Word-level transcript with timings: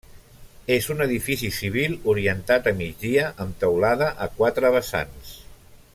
És 0.75 0.87
un 0.93 1.03
edifici 1.05 1.49
civil 1.57 1.93
orientat 2.13 2.71
a 2.71 2.75
migdia 2.81 3.29
amb 3.45 3.61
teulada 3.65 4.11
a 4.27 4.29
quatre 4.41 4.73
vessants. 4.79 5.37